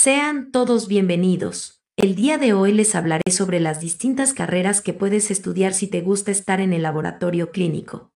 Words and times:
Sean 0.00 0.52
todos 0.52 0.86
bienvenidos. 0.86 1.82
El 1.96 2.14
día 2.14 2.38
de 2.38 2.52
hoy 2.52 2.70
les 2.70 2.94
hablaré 2.94 3.32
sobre 3.32 3.58
las 3.58 3.80
distintas 3.80 4.32
carreras 4.32 4.80
que 4.80 4.92
puedes 4.92 5.28
estudiar 5.32 5.74
si 5.74 5.88
te 5.88 6.02
gusta 6.02 6.30
estar 6.30 6.60
en 6.60 6.72
el 6.72 6.82
laboratorio 6.82 7.50
clínico. 7.50 8.12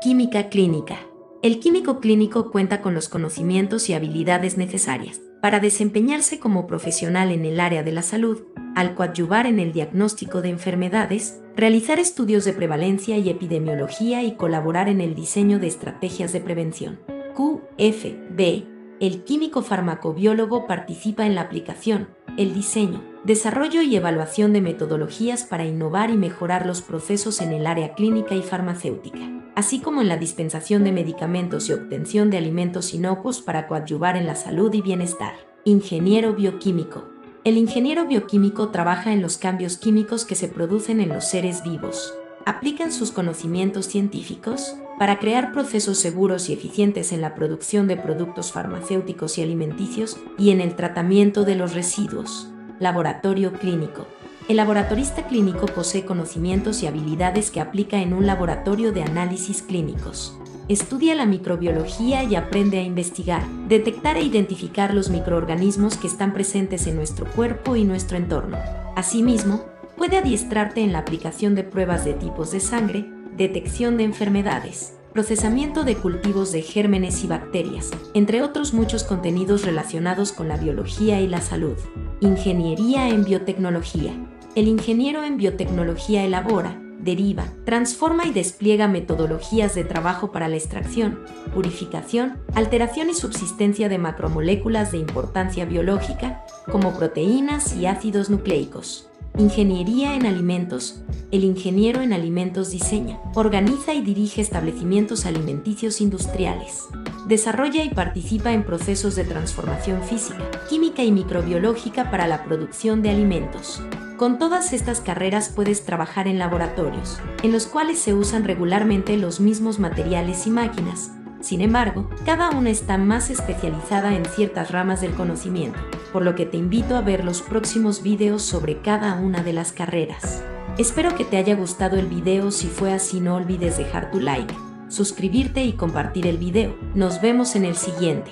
Química 0.00 0.48
clínica. 0.48 1.00
El 1.42 1.60
químico 1.60 2.00
clínico 2.00 2.50
cuenta 2.50 2.80
con 2.80 2.94
los 2.94 3.10
conocimientos 3.10 3.90
y 3.90 3.92
habilidades 3.92 4.56
necesarias 4.56 5.20
para 5.42 5.60
desempeñarse 5.60 6.38
como 6.38 6.66
profesional 6.66 7.30
en 7.30 7.44
el 7.44 7.60
área 7.60 7.82
de 7.82 7.92
la 7.92 8.00
salud, 8.00 8.44
al 8.74 8.94
coadyuvar 8.94 9.46
en 9.46 9.58
el 9.58 9.72
diagnóstico 9.72 10.42
de 10.42 10.50
enfermedades, 10.50 11.40
realizar 11.56 11.98
estudios 11.98 12.44
de 12.44 12.52
prevalencia 12.52 13.18
y 13.18 13.28
epidemiología 13.28 14.22
y 14.22 14.36
colaborar 14.36 14.88
en 14.88 15.00
el 15.00 15.14
diseño 15.14 15.58
de 15.58 15.66
estrategias 15.66 16.32
de 16.32 16.40
prevención. 16.40 17.00
QFB. 17.34 18.64
El 19.00 19.24
químico 19.24 19.62
farmacobiólogo 19.62 20.66
participa 20.66 21.26
en 21.26 21.34
la 21.34 21.40
aplicación, 21.42 22.08
el 22.36 22.54
diseño, 22.54 23.02
desarrollo 23.24 23.82
y 23.82 23.96
evaluación 23.96 24.52
de 24.52 24.60
metodologías 24.60 25.44
para 25.44 25.64
innovar 25.64 26.10
y 26.10 26.16
mejorar 26.16 26.66
los 26.66 26.82
procesos 26.82 27.40
en 27.40 27.52
el 27.52 27.66
área 27.66 27.94
clínica 27.94 28.34
y 28.34 28.42
farmacéutica, 28.42 29.28
así 29.56 29.80
como 29.80 30.02
en 30.02 30.08
la 30.08 30.18
dispensación 30.18 30.84
de 30.84 30.92
medicamentos 30.92 31.68
y 31.68 31.72
obtención 31.72 32.30
de 32.30 32.38
alimentos 32.38 32.94
inocuos 32.94 33.40
para 33.40 33.66
coadyuvar 33.66 34.16
en 34.16 34.26
la 34.26 34.36
salud 34.36 34.72
y 34.72 34.82
bienestar. 34.82 35.34
Ingeniero 35.64 36.34
bioquímico 36.34 37.11
el 37.44 37.56
ingeniero 37.56 38.06
bioquímico 38.06 38.68
trabaja 38.68 39.12
en 39.12 39.20
los 39.20 39.36
cambios 39.36 39.76
químicos 39.76 40.24
que 40.24 40.36
se 40.36 40.46
producen 40.46 41.00
en 41.00 41.08
los 41.08 41.24
seres 41.24 41.64
vivos. 41.64 42.14
Aplican 42.46 42.92
sus 42.92 43.10
conocimientos 43.10 43.86
científicos 43.86 44.76
para 44.96 45.18
crear 45.18 45.52
procesos 45.52 45.98
seguros 45.98 46.48
y 46.48 46.52
eficientes 46.52 47.10
en 47.10 47.20
la 47.20 47.34
producción 47.34 47.88
de 47.88 47.96
productos 47.96 48.52
farmacéuticos 48.52 49.38
y 49.38 49.42
alimenticios 49.42 50.18
y 50.38 50.50
en 50.50 50.60
el 50.60 50.76
tratamiento 50.76 51.44
de 51.44 51.56
los 51.56 51.74
residuos. 51.74 52.48
Laboratorio 52.78 53.52
clínico. 53.52 54.06
El 54.48 54.56
laboratorista 54.56 55.26
clínico 55.26 55.66
posee 55.66 56.04
conocimientos 56.04 56.82
y 56.82 56.86
habilidades 56.86 57.50
que 57.50 57.60
aplica 57.60 57.98
en 58.02 58.12
un 58.12 58.26
laboratorio 58.26 58.92
de 58.92 59.02
análisis 59.02 59.62
clínicos 59.62 60.38
estudia 60.68 61.14
la 61.14 61.26
microbiología 61.26 62.24
y 62.24 62.34
aprende 62.34 62.78
a 62.78 62.82
investigar, 62.82 63.46
detectar 63.68 64.16
e 64.16 64.22
identificar 64.22 64.94
los 64.94 65.10
microorganismos 65.10 65.96
que 65.96 66.06
están 66.06 66.32
presentes 66.32 66.86
en 66.86 66.96
nuestro 66.96 67.26
cuerpo 67.26 67.76
y 67.76 67.84
nuestro 67.84 68.16
entorno. 68.16 68.58
Asimismo, 68.96 69.64
puede 69.96 70.18
adiestrarte 70.18 70.80
en 70.82 70.92
la 70.92 70.98
aplicación 71.00 71.54
de 71.54 71.64
pruebas 71.64 72.04
de 72.04 72.14
tipos 72.14 72.52
de 72.52 72.60
sangre, 72.60 73.06
detección 73.36 73.96
de 73.96 74.04
enfermedades, 74.04 74.94
procesamiento 75.12 75.84
de 75.84 75.96
cultivos 75.96 76.52
de 76.52 76.62
gérmenes 76.62 77.22
y 77.22 77.26
bacterias, 77.26 77.90
entre 78.14 78.42
otros 78.42 78.72
muchos 78.72 79.04
contenidos 79.04 79.64
relacionados 79.64 80.32
con 80.32 80.48
la 80.48 80.56
biología 80.56 81.20
y 81.20 81.28
la 81.28 81.40
salud. 81.40 81.76
Ingeniería 82.20 83.08
en 83.08 83.24
biotecnología. 83.24 84.12
El 84.54 84.68
ingeniero 84.68 85.22
en 85.22 85.36
biotecnología 85.36 86.24
elabora, 86.24 86.81
deriva, 87.02 87.44
transforma 87.64 88.26
y 88.26 88.32
despliega 88.32 88.88
metodologías 88.88 89.74
de 89.74 89.84
trabajo 89.84 90.32
para 90.32 90.48
la 90.48 90.56
extracción, 90.56 91.20
purificación, 91.52 92.38
alteración 92.54 93.10
y 93.10 93.14
subsistencia 93.14 93.88
de 93.88 93.98
macromoléculas 93.98 94.92
de 94.92 94.98
importancia 94.98 95.64
biológica, 95.64 96.44
como 96.70 96.96
proteínas 96.96 97.76
y 97.76 97.86
ácidos 97.86 98.30
nucleicos. 98.30 99.11
Ingeniería 99.38 100.14
en 100.14 100.26
alimentos. 100.26 101.00
El 101.30 101.44
ingeniero 101.44 102.02
en 102.02 102.12
alimentos 102.12 102.70
diseña, 102.70 103.18
organiza 103.34 103.94
y 103.94 104.02
dirige 104.02 104.42
establecimientos 104.42 105.24
alimenticios 105.24 106.02
industriales. 106.02 106.82
Desarrolla 107.28 107.82
y 107.82 107.88
participa 107.88 108.52
en 108.52 108.62
procesos 108.62 109.16
de 109.16 109.24
transformación 109.24 110.02
física, 110.02 110.50
química 110.68 111.02
y 111.02 111.12
microbiológica 111.12 112.10
para 112.10 112.26
la 112.26 112.44
producción 112.44 113.00
de 113.00 113.08
alimentos. 113.08 113.82
Con 114.18 114.38
todas 114.38 114.74
estas 114.74 115.00
carreras 115.00 115.48
puedes 115.48 115.86
trabajar 115.86 116.28
en 116.28 116.38
laboratorios, 116.38 117.18
en 117.42 117.52
los 117.52 117.66
cuales 117.66 117.98
se 117.98 118.12
usan 118.12 118.44
regularmente 118.44 119.16
los 119.16 119.40
mismos 119.40 119.78
materiales 119.78 120.46
y 120.46 120.50
máquinas. 120.50 121.10
Sin 121.42 121.60
embargo, 121.60 122.08
cada 122.24 122.50
una 122.50 122.70
está 122.70 122.96
más 122.96 123.28
especializada 123.28 124.16
en 124.16 124.24
ciertas 124.24 124.70
ramas 124.70 125.02
del 125.02 125.12
conocimiento 125.12 125.78
por 126.12 126.22
lo 126.22 126.34
que 126.34 126.46
te 126.46 126.58
invito 126.58 126.94
a 126.96 127.00
ver 127.00 127.24
los 127.24 127.42
próximos 127.42 128.02
videos 128.02 128.42
sobre 128.42 128.80
cada 128.80 129.14
una 129.16 129.42
de 129.42 129.52
las 129.52 129.72
carreras. 129.72 130.44
Espero 130.78 131.14
que 131.16 131.24
te 131.24 131.38
haya 131.38 131.56
gustado 131.56 131.98
el 131.98 132.06
video, 132.06 132.50
si 132.50 132.66
fue 132.66 132.92
así 132.92 133.20
no 133.20 133.36
olvides 133.36 133.78
dejar 133.78 134.10
tu 134.10 134.20
like, 134.20 134.54
suscribirte 134.88 135.64
y 135.64 135.72
compartir 135.72 136.26
el 136.26 136.38
video. 136.38 136.76
Nos 136.94 137.20
vemos 137.20 137.56
en 137.56 137.64
el 137.64 137.76
siguiente. 137.76 138.30